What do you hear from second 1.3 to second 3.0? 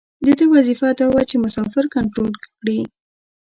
مسافر کنترول کړي.